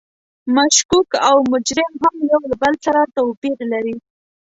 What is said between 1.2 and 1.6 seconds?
او